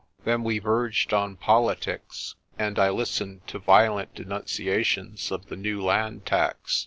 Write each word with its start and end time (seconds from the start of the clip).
Then 0.23 0.43
we 0.43 0.57
verged 0.57 1.13
on 1.13 1.35
politics, 1.35 2.33
and 2.57 2.79
I 2.79 2.89
listened 2.89 3.45
to 3.45 3.59
violent 3.59 4.15
denunciations 4.15 5.29
of 5.31 5.45
the 5.45 5.55
new 5.55 5.79
land 5.79 6.25
tax. 6.25 6.79